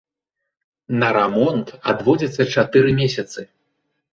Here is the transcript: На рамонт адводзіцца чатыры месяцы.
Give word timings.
На 1.03 1.09
рамонт 1.17 1.67
адводзіцца 1.93 2.49
чатыры 2.57 2.89
месяцы. 3.03 3.39